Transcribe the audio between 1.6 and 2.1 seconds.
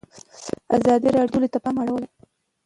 پام اړولی.